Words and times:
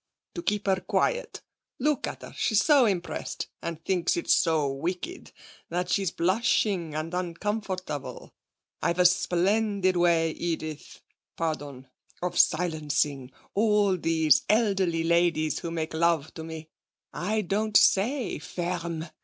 'To 0.33 0.41
keep 0.41 0.65
her 0.65 0.79
quiet. 0.81 1.43
Look 1.77 2.07
at 2.07 2.23
her: 2.23 2.33
she's 2.35 2.63
so 2.63 2.87
impressed, 2.87 3.49
and 3.61 3.85
thinks 3.85 4.17
it 4.17 4.27
so 4.31 4.67
wicked, 4.67 5.31
that 5.69 5.91
she's 5.91 6.09
blushing 6.09 6.95
and 6.95 7.13
uncomfortable. 7.13 8.33
I've 8.81 8.97
a 8.97 9.05
splendid 9.05 9.95
way, 9.95 10.31
Edith 10.31 11.01
(pardon), 11.37 11.87
of 12.19 12.39
silencing 12.39 13.29
all 13.53 13.95
these 13.95 14.41
elderly 14.49 15.03
ladies 15.03 15.59
who 15.59 15.69
make 15.69 15.93
love 15.93 16.33
to 16.33 16.43
me. 16.43 16.71
I 17.13 17.41
don't 17.41 17.77
say 17.77 18.39
"Ferme!" 18.39 19.05